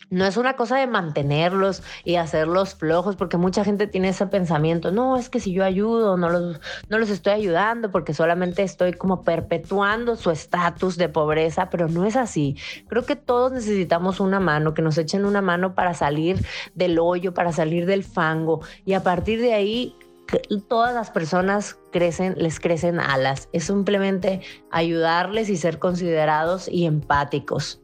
No 0.09 0.25
es 0.25 0.37
una 0.37 0.55
cosa 0.55 0.77
de 0.77 0.87
mantenerlos 0.87 1.83
y 2.03 2.15
hacerlos 2.15 2.75
flojos, 2.75 3.15
porque 3.15 3.37
mucha 3.37 3.63
gente 3.63 3.87
tiene 3.87 4.09
ese 4.09 4.27
pensamiento, 4.27 4.91
no, 4.91 5.17
es 5.17 5.29
que 5.29 5.39
si 5.39 5.53
yo 5.53 5.63
ayudo, 5.63 6.17
no 6.17 6.29
los, 6.29 6.59
no 6.89 6.99
los 6.99 7.09
estoy 7.09 7.33
ayudando 7.33 7.91
porque 7.91 8.13
solamente 8.13 8.63
estoy 8.63 8.93
como 8.93 9.23
perpetuando 9.23 10.15
su 10.15 10.31
estatus 10.31 10.97
de 10.97 11.09
pobreza, 11.09 11.69
pero 11.69 11.87
no 11.87 12.05
es 12.05 12.15
así. 12.15 12.57
Creo 12.87 13.05
que 13.05 13.15
todos 13.15 13.51
necesitamos 13.51 14.19
una 14.19 14.39
mano, 14.39 14.73
que 14.73 14.81
nos 14.81 14.97
echen 14.97 15.25
una 15.25 15.41
mano 15.41 15.75
para 15.75 15.93
salir 15.93 16.45
del 16.73 16.99
hoyo, 16.99 17.33
para 17.33 17.51
salir 17.51 17.85
del 17.85 18.03
fango 18.03 18.61
y 18.85 18.93
a 18.93 19.03
partir 19.03 19.41
de 19.41 19.53
ahí 19.53 19.95
todas 20.67 20.93
las 20.93 21.11
personas 21.11 21.77
crecen, 21.91 22.35
les 22.37 22.59
crecen 22.59 22.99
alas. 22.99 23.49
Es 23.53 23.65
simplemente 23.65 24.41
ayudarles 24.71 25.49
y 25.49 25.57
ser 25.57 25.79
considerados 25.79 26.67
y 26.67 26.85
empáticos. 26.85 27.81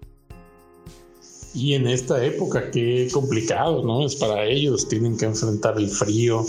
Y 1.53 1.73
en 1.73 1.87
esta 1.87 2.23
época, 2.23 2.71
qué 2.71 3.09
complicado, 3.11 3.83
¿no? 3.83 4.05
Es 4.05 4.15
para 4.15 4.45
ellos, 4.45 4.87
tienen 4.87 5.17
que 5.17 5.25
enfrentar 5.25 5.77
el 5.77 5.89
frío, 5.89 6.45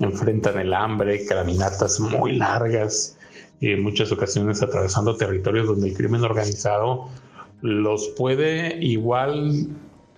enfrentan 0.00 0.58
el 0.58 0.74
hambre, 0.74 1.24
caminatas 1.24 2.00
muy 2.00 2.36
largas, 2.36 3.16
en 3.60 3.82
muchas 3.82 4.10
ocasiones 4.10 4.60
atravesando 4.62 5.16
territorios 5.16 5.68
donde 5.68 5.88
el 5.88 5.94
crimen 5.94 6.22
organizado 6.22 7.08
los 7.62 8.08
puede 8.08 8.76
igual 8.84 9.68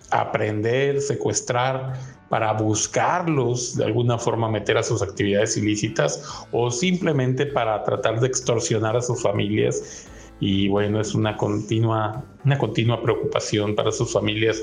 aprender, 0.09 0.99
secuestrar, 1.01 1.93
para 2.29 2.51
buscarlos 2.53 3.77
de 3.77 3.85
alguna 3.85 4.17
forma 4.17 4.49
meter 4.49 4.77
a 4.77 4.83
sus 4.83 5.01
actividades 5.01 5.55
ilícitas 5.55 6.21
o 6.51 6.69
simplemente 6.71 7.45
para 7.45 7.83
tratar 7.83 8.19
de 8.19 8.27
extorsionar 8.27 8.97
a 8.97 9.01
sus 9.01 9.21
familias 9.21 10.07
y 10.39 10.67
bueno, 10.67 11.01
es 11.01 11.15
una 11.15 11.35
continua, 11.37 12.23
una 12.45 12.57
continua 12.57 13.01
preocupación 13.01 13.75
para 13.75 13.91
sus 13.91 14.13
familias, 14.13 14.61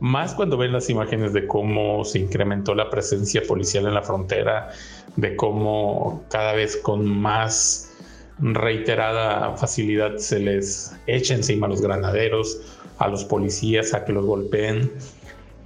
más 0.00 0.34
cuando 0.34 0.56
ven 0.56 0.72
las 0.72 0.90
imágenes 0.90 1.32
de 1.32 1.46
cómo 1.46 2.04
se 2.04 2.18
incrementó 2.18 2.74
la 2.74 2.90
presencia 2.90 3.42
policial 3.46 3.86
en 3.86 3.94
la 3.94 4.02
frontera, 4.02 4.70
de 5.16 5.36
cómo 5.36 6.24
cada 6.30 6.52
vez 6.54 6.76
con 6.76 7.06
más 7.06 7.92
reiterada 8.38 9.56
facilidad 9.56 10.16
se 10.16 10.40
les 10.40 10.96
echa 11.06 11.34
encima 11.34 11.66
a 11.66 11.70
los 11.70 11.80
granaderos, 11.80 12.60
a 12.98 13.08
los 13.08 13.24
policías, 13.24 13.94
a 13.94 14.04
que 14.04 14.12
los 14.12 14.26
golpeen. 14.26 14.92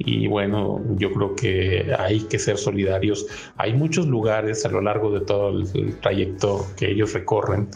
Y 0.00 0.28
bueno, 0.28 0.80
yo 0.96 1.12
creo 1.12 1.34
que 1.34 1.92
hay 1.98 2.20
que 2.20 2.38
ser 2.38 2.56
solidarios. 2.56 3.26
Hay 3.56 3.74
muchos 3.74 4.06
lugares 4.06 4.64
a 4.64 4.68
lo 4.68 4.80
largo 4.80 5.10
de 5.10 5.20
todo 5.24 5.48
el, 5.48 5.96
trayecto 6.00 6.64
que 6.76 6.92
ellos 6.92 7.14
recorren 7.14 7.68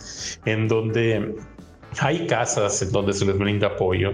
en 0.44 0.68
donde 0.68 1.34
hay 2.00 2.26
casas 2.26 2.80
en 2.82 2.92
donde 2.92 3.12
se 3.12 3.24
les 3.24 3.38
brinda 3.38 3.68
apoyo, 3.68 4.12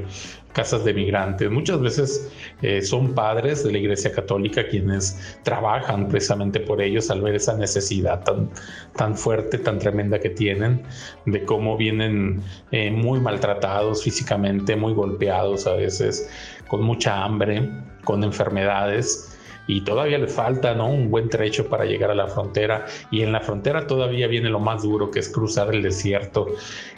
casas 0.53 0.85
de 0.85 0.93
migrantes. 0.93 1.51
Muchas 1.51 1.81
veces 1.81 2.33
eh, 2.63 2.83
son 2.83 3.15
padres 3.15 3.65
de 3.65 3.73
la 3.73 3.79
Iglesia 3.79 4.13
Católica 4.13 4.67
quienes 4.67 5.39
trabajan 5.45 6.09
precisamente 6.09 6.61
por 6.61 6.83
ellos 6.83 7.11
al 7.11 7.23
ver 7.23 7.37
esa 7.37 7.57
necesidad 7.57 8.25
tan, 8.25 8.51
tan 8.97 9.17
fuerte, 9.17 9.59
tan 9.59 9.79
tremenda 9.79 10.19
que 10.19 10.31
tienen, 10.31 10.83
de 11.27 11.45
cómo 11.45 11.77
vienen 11.77 12.43
eh, 12.73 12.91
muy 12.91 13.21
maltratados 13.21 14.03
físicamente, 14.03 14.75
muy 14.77 14.95
golpeados 14.95 15.67
a 15.67 15.75
veces, 15.75 16.29
con 16.69 16.83
mucha 16.83 17.25
hambre, 17.25 17.71
con 18.05 18.25
enfermedades 18.25 19.38
y 19.69 19.83
todavía 19.83 20.19
le 20.19 20.27
falta 20.27 20.75
¿no? 20.75 20.89
un 20.89 21.11
buen 21.11 21.29
trecho 21.29 21.69
para 21.69 21.85
llegar 21.85 22.11
a 22.11 22.15
la 22.15 22.27
frontera 22.27 22.87
y 23.11 23.21
en 23.23 23.33
la 23.33 23.41
frontera 23.41 23.87
todavía 23.87 24.27
viene 24.27 24.49
lo 24.49 24.59
más 24.59 24.83
duro 24.83 25.11
que 25.11 25.21
es 25.21 25.29
cruzar 25.29 25.73
el 25.73 25.83
desierto. 25.83 26.47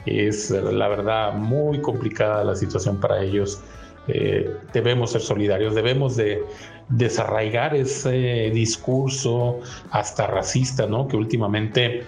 Es 0.07 0.51
la 0.51 0.89
verdad 0.89 1.35
muy 1.35 1.81
complicada 1.83 2.45
la 2.45 2.55
situación 2.55 2.99
para 3.01 3.23
ellos. 3.23 3.61
Eh, 4.07 4.57
debemos 4.73 5.11
ser 5.11 5.21
solidarios, 5.21 5.75
debemos 5.75 6.17
de 6.17 6.43
desarraigar 6.89 7.75
ese 7.75 8.51
discurso 8.55 9.59
hasta 9.91 10.29
racista, 10.29 10.87
¿no? 10.87 11.09
Que 11.09 11.17
últimamente 11.17 12.05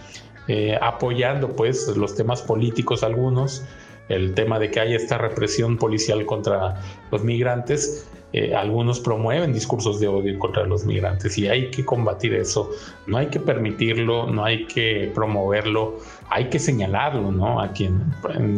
eh, 0.48 0.78
apoyando 0.80 1.54
pues 1.54 1.88
los 1.96 2.14
temas 2.14 2.40
políticos 2.40 3.02
algunos, 3.02 3.64
el 4.08 4.34
tema 4.34 4.58
de 4.58 4.70
que 4.70 4.80
hay 4.80 4.94
esta 4.94 5.18
represión 5.18 5.76
policial 5.76 6.24
contra 6.24 6.80
los 7.10 7.22
migrantes, 7.24 8.08
eh, 8.32 8.54
algunos 8.54 9.00
promueven 9.00 9.52
discursos 9.52 10.00
de 10.00 10.08
odio 10.08 10.38
contra 10.38 10.64
los 10.64 10.84
migrantes 10.86 11.36
y 11.36 11.48
hay 11.48 11.70
que 11.70 11.84
combatir 11.84 12.34
eso. 12.34 12.70
No 13.06 13.18
hay 13.18 13.26
que 13.26 13.40
permitirlo, 13.40 14.26
no 14.26 14.44
hay 14.44 14.66
que 14.66 15.10
promoverlo, 15.14 15.98
hay 16.30 16.48
que 16.48 16.58
señalarlo, 16.58 17.30
¿no? 17.30 17.60
A 17.60 17.72
quien 17.72 18.00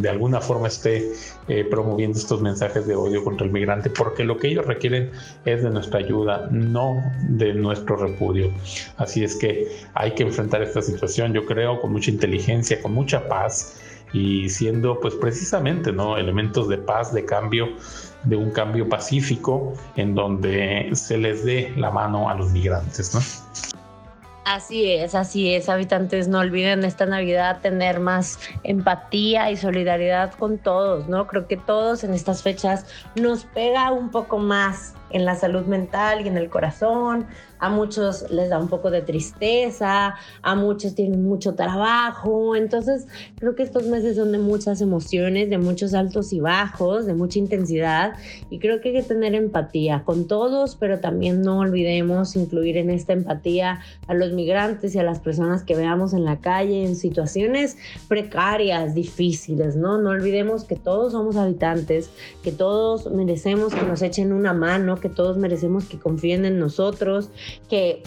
de 0.00 0.08
alguna 0.08 0.40
forma 0.40 0.68
esté 0.68 1.12
eh, 1.48 1.64
promoviendo 1.64 2.18
estos 2.18 2.40
mensajes 2.40 2.86
de 2.86 2.94
odio 2.94 3.24
contra 3.24 3.46
el 3.46 3.52
migrante, 3.52 3.90
porque 3.90 4.22
lo 4.22 4.36
que 4.36 4.48
ellos 4.48 4.66
requieren 4.66 5.10
es 5.44 5.62
de 5.62 5.70
nuestra 5.70 5.98
ayuda, 5.98 6.48
no 6.52 7.02
de 7.28 7.54
nuestro 7.54 7.96
repudio. 7.96 8.52
Así 8.96 9.24
es 9.24 9.34
que 9.34 9.66
hay 9.94 10.12
que 10.12 10.22
enfrentar 10.22 10.62
esta 10.62 10.82
situación, 10.82 11.32
yo 11.32 11.44
creo, 11.46 11.80
con 11.80 11.92
mucha 11.92 12.10
inteligencia, 12.10 12.80
con 12.80 12.92
mucha 12.94 13.26
paz 13.28 13.80
y 14.12 14.48
siendo 14.48 15.00
pues 15.00 15.14
precisamente 15.16 15.92
no 15.92 16.16
elementos 16.16 16.68
de 16.68 16.78
paz, 16.78 17.12
de 17.12 17.24
cambio, 17.24 17.68
de 18.24 18.36
un 18.36 18.50
cambio 18.50 18.88
pacífico 18.88 19.74
en 19.96 20.14
donde 20.14 20.90
se 20.92 21.18
les 21.18 21.44
dé 21.44 21.72
la 21.76 21.90
mano 21.90 22.28
a 22.28 22.34
los 22.34 22.50
migrantes, 22.52 23.14
¿no? 23.14 23.20
Así 24.44 24.90
es, 24.90 25.14
así 25.14 25.54
es, 25.54 25.70
habitantes, 25.70 26.28
no 26.28 26.40
olviden 26.40 26.84
esta 26.84 27.06
Navidad 27.06 27.60
tener 27.62 27.98
más 27.98 28.38
empatía 28.62 29.50
y 29.50 29.56
solidaridad 29.56 30.34
con 30.34 30.58
todos, 30.58 31.08
¿no? 31.08 31.26
Creo 31.26 31.46
que 31.46 31.56
todos 31.56 32.04
en 32.04 32.12
estas 32.12 32.42
fechas 32.42 32.84
nos 33.16 33.46
pega 33.46 33.90
un 33.90 34.10
poco 34.10 34.36
más 34.36 34.92
en 35.14 35.24
la 35.24 35.36
salud 35.36 35.64
mental 35.66 36.24
y 36.24 36.28
en 36.28 36.36
el 36.36 36.50
corazón, 36.50 37.26
a 37.60 37.70
muchos 37.70 38.30
les 38.30 38.50
da 38.50 38.58
un 38.58 38.68
poco 38.68 38.90
de 38.90 39.00
tristeza, 39.00 40.16
a 40.42 40.54
muchos 40.56 40.94
tienen 40.96 41.22
mucho 41.22 41.54
trabajo, 41.54 42.56
entonces 42.56 43.06
creo 43.38 43.54
que 43.54 43.62
estos 43.62 43.86
meses 43.86 44.16
son 44.16 44.32
de 44.32 44.38
muchas 44.38 44.80
emociones, 44.80 45.48
de 45.48 45.58
muchos 45.58 45.94
altos 45.94 46.32
y 46.32 46.40
bajos, 46.40 47.06
de 47.06 47.14
mucha 47.14 47.38
intensidad. 47.38 48.14
Y 48.50 48.58
creo 48.58 48.80
que 48.80 48.88
hay 48.88 48.94
que 48.96 49.02
tener 49.02 49.34
empatía 49.34 50.02
con 50.04 50.26
todos, 50.26 50.76
pero 50.76 50.98
también 50.98 51.42
no 51.42 51.60
olvidemos 51.60 52.34
incluir 52.34 52.76
en 52.76 52.90
esta 52.90 53.12
empatía 53.12 53.80
a 54.08 54.14
los 54.14 54.32
migrantes 54.32 54.94
y 54.94 54.98
a 54.98 55.04
las 55.04 55.20
personas 55.20 55.62
que 55.62 55.76
veamos 55.76 56.12
en 56.12 56.24
la 56.24 56.40
calle 56.40 56.84
en 56.84 56.96
situaciones 56.96 57.78
precarias, 58.08 58.94
difíciles, 58.94 59.76
¿no? 59.76 59.96
No 59.98 60.10
olvidemos 60.10 60.64
que 60.64 60.74
todos 60.74 61.12
somos 61.12 61.36
habitantes, 61.36 62.10
que 62.42 62.50
todos 62.50 63.10
merecemos 63.12 63.74
que 63.74 63.86
nos 63.86 64.02
echen 64.02 64.32
una 64.32 64.52
mano, 64.52 64.96
que 65.04 65.10
todos 65.10 65.36
merecemos 65.36 65.84
que 65.84 65.98
confíen 65.98 66.46
en 66.46 66.58
nosotros, 66.58 67.28
que 67.68 68.02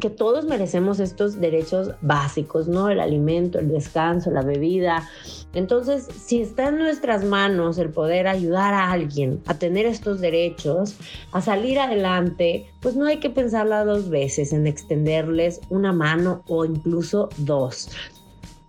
que 0.00 0.10
todos 0.10 0.44
merecemos 0.44 0.98
estos 1.00 1.40
derechos 1.40 1.92
básicos, 2.02 2.68
¿no? 2.68 2.90
El 2.90 3.00
alimento, 3.00 3.58
el 3.58 3.68
descanso, 3.68 4.30
la 4.30 4.42
bebida. 4.42 5.08
Entonces, 5.54 6.08
si 6.26 6.42
está 6.42 6.68
en 6.68 6.78
nuestras 6.78 7.24
manos 7.24 7.78
el 7.78 7.90
poder 7.90 8.26
ayudar 8.26 8.74
a 8.74 8.90
alguien 8.90 9.40
a 9.46 9.54
tener 9.54 9.86
estos 9.86 10.20
derechos, 10.20 10.96
a 11.32 11.40
salir 11.40 11.78
adelante, 11.78 12.66
pues 12.80 12.96
no 12.96 13.06
hay 13.06 13.18
que 13.18 13.30
pensarla 13.30 13.84
dos 13.84 14.10
veces 14.10 14.52
en 14.52 14.66
extenderles 14.66 15.60
una 15.70 15.92
mano 15.92 16.42
o 16.48 16.64
incluso 16.64 17.28
dos. 17.38 17.88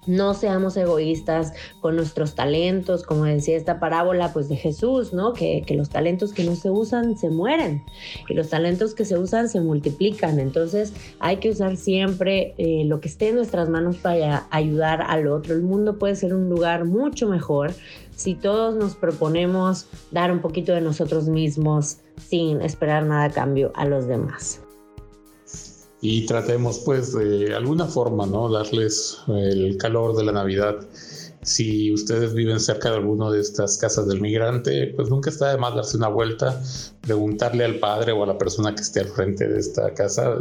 No 0.08 0.34
seamos 0.34 0.78
egoístas 0.78 1.54
con 1.82 1.96
nuestros 1.96 2.34
talentos, 2.34 3.04
como 3.04 3.26
decía 3.26 3.58
esta 3.58 3.80
parábola 3.80 4.34
pues 4.34 4.50
de 4.50 4.56
Jesús, 4.56 5.14
¿no? 5.14 5.34
Que, 5.34 5.64
los 5.78 5.90
talentos 5.90 6.34
que 6.34 6.44
no 6.44 6.56
se 6.56 6.72
usan 6.72 7.18
se 7.18 7.30
mueren 7.30 7.84
y 8.28 8.34
los 8.34 8.50
talentos 8.50 8.96
que 8.96 9.06
se 9.06 9.18
usan 9.18 9.50
se 9.50 9.62
multiplican. 9.62 10.40
Entonces 10.40 10.94
hay 11.20 11.38
que 11.38 11.50
usar 11.50 11.78
siempre 11.78 12.56
eh, 12.58 12.84
lo 12.86 13.00
que 13.00 13.10
esté 13.10 13.30
en 13.30 13.36
nuestras 13.36 13.70
manos 13.70 13.98
para 13.98 14.48
ayudar 14.50 15.04
al 15.08 15.28
otro. 15.28 15.54
El 15.54 15.62
mundo 15.62 16.00
puede 16.00 16.16
ser 16.16 16.34
un 16.34 16.50
lugar 16.50 16.86
mucho 16.86 17.28
mejor 17.28 17.74
si 18.16 18.34
todos 18.34 18.76
nos 18.76 18.96
proponemos 18.96 19.88
dar 20.12 20.32
un 20.32 20.40
poquito 20.40 20.74
de 20.74 20.82
nosotros 20.82 21.28
mismos 21.28 22.00
sin 22.18 22.62
esperar 22.62 23.04
nada 23.04 23.26
a 23.26 23.30
cambio 23.30 23.72
a 23.76 23.86
los 23.86 24.08
demás 24.08 24.62
y 26.01 26.25
tratemos 26.25 26.80
pues 26.80 27.13
de 27.13 27.56
alguna 27.56 27.86
forma, 27.86 28.25
¿no? 28.25 28.50
Darles 28.51 29.18
el 29.27 29.77
calor 29.77 30.16
de 30.16 30.24
la 30.25 30.32
Navidad. 30.32 30.75
Si 31.42 31.94
ustedes 31.94 32.34
viven 32.34 32.60
cerca 32.60 32.89
de 32.89 32.98
alguna 32.98 33.32
de 33.32 33.39
estas 33.39 33.77
casas 33.77 34.08
del 34.08 34.22
migrante, 34.22 34.94
pues 34.96 35.10
nunca 35.10 35.30
está 35.30 35.51
de 35.51 35.58
más 35.58 35.74
darse 35.75 35.98
una 35.98 36.10
vuelta, 36.10 36.62
preguntarle 37.01 37.63
al 37.63 37.80
padre 37.80 38.12
o 38.12 38.24
a 38.24 38.27
la 38.27 38.38
persona 38.38 38.75
que 38.75 38.82
esté 38.82 39.00
al 39.00 39.08
frente 39.08 39.48
de 39.48 39.60
esta 39.60 39.94
casa 39.94 40.38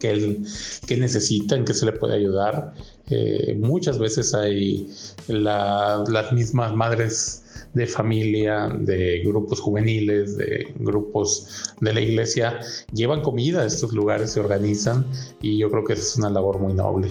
qué, 0.00 0.40
qué 0.86 0.96
necesitan, 0.96 1.64
qué 1.64 1.74
se 1.74 1.86
le 1.86 1.92
puede 1.92 2.14
ayudar. 2.14 2.74
Eh, 3.08 3.56
muchas 3.60 3.98
veces 3.98 4.34
hay 4.34 4.88
las 5.28 6.32
mismas 6.32 6.74
madres 6.74 7.44
de 7.74 7.86
familia, 7.86 8.68
de 8.68 9.20
grupos 9.24 9.60
juveniles, 9.60 10.36
de 10.36 10.72
grupos 10.78 11.72
de 11.80 11.92
la 11.92 12.00
iglesia, 12.00 12.60
llevan 12.92 13.22
comida 13.22 13.62
a 13.62 13.66
estos 13.66 13.92
lugares, 13.92 14.32
se 14.32 14.40
organizan 14.40 15.06
y 15.40 15.58
yo 15.58 15.70
creo 15.70 15.84
que 15.84 15.92
es 15.92 16.16
una 16.16 16.30
labor 16.30 16.58
muy 16.58 16.72
noble. 16.72 17.08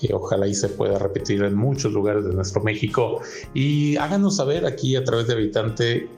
Y 0.00 0.12
ojalá 0.12 0.46
y 0.46 0.54
se 0.54 0.68
pueda 0.68 0.98
repetir 0.98 1.42
en 1.42 1.54
muchos 1.54 1.92
lugares 1.92 2.24
de 2.24 2.34
nuestro 2.34 2.62
México. 2.62 3.20
Y 3.54 3.96
háganos 3.96 4.36
saber 4.36 4.66
aquí 4.66 4.96
a 4.96 5.04
través 5.04 5.26
de 5.28 5.34
Habitante 5.34 6.08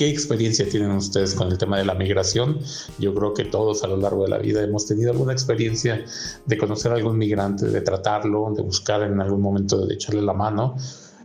¿Qué 0.00 0.08
experiencia 0.08 0.66
tienen 0.66 0.92
ustedes 0.92 1.34
con 1.34 1.52
el 1.52 1.58
tema 1.58 1.76
de 1.76 1.84
la 1.84 1.92
migración? 1.92 2.58
Yo 2.98 3.12
creo 3.12 3.34
que 3.34 3.44
todos 3.44 3.84
a 3.84 3.86
lo 3.86 3.98
largo 3.98 4.22
de 4.22 4.30
la 4.30 4.38
vida 4.38 4.62
hemos 4.62 4.86
tenido 4.86 5.10
alguna 5.10 5.34
experiencia 5.34 6.02
de 6.46 6.56
conocer 6.56 6.90
a 6.92 6.94
algún 6.94 7.18
migrante, 7.18 7.66
de 7.66 7.82
tratarlo, 7.82 8.50
de 8.56 8.62
buscar 8.62 9.02
en 9.02 9.20
algún 9.20 9.42
momento 9.42 9.84
de 9.84 9.92
echarle 9.92 10.22
la 10.22 10.32
mano 10.32 10.74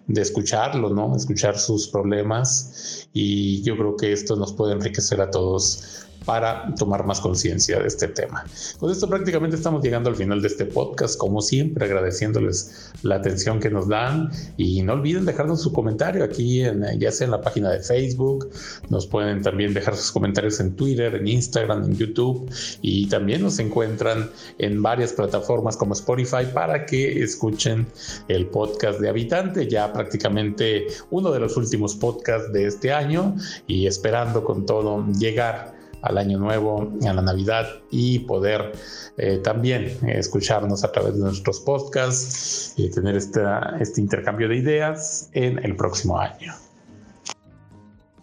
de 0.08 0.22
escucharlo, 0.22 0.90
¿no? 0.90 1.16
Escuchar 1.16 1.58
sus 1.58 1.88
problemas 1.88 3.08
y 3.14 3.62
yo 3.64 3.78
creo 3.78 3.96
que 3.96 4.12
esto 4.12 4.36
nos 4.36 4.52
puede 4.52 4.74
enriquecer 4.74 5.22
a 5.22 5.32
todos 5.32 6.06
para 6.26 6.74
tomar 6.76 7.06
más 7.06 7.22
conciencia 7.22 7.80
de 7.80 7.88
este 7.88 8.08
tema. 8.08 8.44
Con 8.80 8.92
esto 8.92 9.08
prácticamente 9.08 9.56
estamos 9.56 9.84
llegando 9.84 10.10
al 10.10 10.16
final 10.16 10.42
de 10.42 10.48
este 10.48 10.66
podcast, 10.66 11.18
como 11.18 11.42
siempre 11.42 11.86
agradeciéndoles 11.86 12.92
la 13.04 13.16
atención 13.16 13.60
que 13.60 13.70
nos 13.70 13.88
dan. 13.88 14.32
Y 14.58 14.82
no 14.82 14.94
olviden 14.94 15.26
dejarnos 15.26 15.62
su 15.62 15.72
comentario 15.72 16.24
aquí, 16.24 16.62
en, 16.62 16.84
ya 17.00 17.12
sea 17.12 17.26
en 17.26 17.32
la 17.32 17.42
página 17.42 17.70
de 17.70 17.80
Facebook, 17.80 18.50
nos 18.90 19.08
pueden 19.08 19.42
también 19.42 19.74
dejar 19.74 19.96
sus 19.96 20.12
comentarios 20.12 20.60
en 20.60 20.76
Twitter, 20.76 21.16
en 21.16 21.28
Instagram, 21.28 21.86
en 21.86 21.96
YouTube. 21.96 22.50
Y 22.82 23.08
también 23.08 23.42
nos 23.42 23.60
encuentran 23.60 24.30
en 24.58 24.82
varias 24.82 25.14
plataformas 25.14 25.78
como 25.78 25.94
Spotify 25.94 26.46
para 26.54 26.86
que 26.86 27.22
escuchen 27.22 27.86
el 28.28 28.48
podcast 28.48 29.00
de 29.00 29.10
Habitante, 29.10 29.68
ya 29.68 29.94
prácticamente 29.94 30.88
uno 31.12 31.32
de 31.32 31.40
los 31.40 31.56
últimos 31.58 31.96
podcasts 31.96 32.52
de 32.52 32.66
este 32.66 32.92
año. 32.92 33.36
Y 33.68 33.88
esperando 33.88 34.44
con 34.44 34.66
todo 34.66 35.06
llegar 35.20 35.75
al 36.06 36.18
año 36.18 36.38
nuevo, 36.38 36.94
a 37.06 37.14
la 37.14 37.22
Navidad 37.22 37.68
y 37.92 38.20
poder 38.20 38.72
eh, 39.18 39.40
también 39.44 39.98
escucharnos 40.08 40.84
a 40.84 40.92
través 40.92 41.16
de 41.16 41.22
nuestros 41.22 41.60
podcasts 41.60 42.74
y 42.78 42.90
tener 42.92 43.16
este 43.16 44.02
intercambio 44.02 44.48
de 44.48 44.58
ideas 44.58 45.30
en 45.34 45.64
el 45.64 45.76
próximo 45.76 46.20
año. 46.20 46.54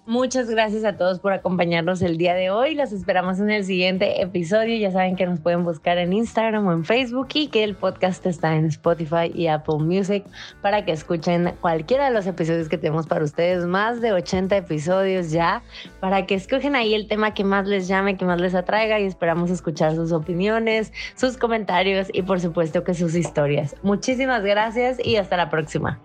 Muchas 0.04 0.50
gracias 0.50 0.82
a 0.82 0.96
todos 0.96 1.20
por 1.20 1.32
acompañarnos 1.32 2.02
el 2.02 2.18
día 2.18 2.34
de 2.34 2.50
hoy. 2.50 2.74
Los 2.74 2.90
esperamos 2.90 3.38
en 3.38 3.50
el 3.50 3.64
siguiente 3.64 4.20
episodio. 4.20 4.76
Ya 4.76 4.90
saben 4.90 5.14
que 5.14 5.26
nos 5.26 5.38
pueden 5.38 5.62
buscar 5.62 5.96
en 5.98 6.12
Instagram 6.12 6.66
o 6.66 6.72
en 6.72 6.84
Facebook 6.84 7.28
y 7.34 7.46
que 7.46 7.62
el 7.62 7.76
podcast 7.76 8.26
está 8.26 8.56
en 8.56 8.66
Spotify 8.66 9.30
y 9.32 9.46
Apple 9.46 9.76
Music 9.78 10.24
para 10.60 10.84
que 10.84 10.90
escuchen 10.90 11.54
cualquiera 11.60 12.06
de 12.06 12.10
los 12.10 12.26
episodios 12.26 12.68
que 12.68 12.78
tenemos 12.78 13.06
para 13.06 13.24
ustedes. 13.24 13.64
Más 13.64 14.00
de 14.00 14.12
80 14.12 14.56
episodios 14.56 15.30
ya 15.30 15.62
para 16.00 16.26
que 16.26 16.34
escogen 16.34 16.74
ahí 16.74 16.94
el 16.94 17.06
tema 17.06 17.32
que 17.32 17.44
más 17.44 17.68
les 17.68 17.86
llame, 17.86 18.16
que 18.16 18.24
más 18.24 18.40
les 18.40 18.56
atraiga 18.56 18.98
y 18.98 19.04
esperamos 19.04 19.52
escuchar 19.52 19.94
sus 19.94 20.10
opiniones, 20.10 20.92
sus 21.14 21.36
comentarios 21.36 22.08
y 22.12 22.22
por 22.22 22.40
supuesto 22.40 22.82
que 22.82 22.94
sus 22.94 23.14
historias. 23.14 23.76
Muchísimas 23.84 24.42
gracias 24.42 24.98
y 25.06 25.14
hasta 25.14 25.36
la 25.36 25.48
próxima. 25.48 26.00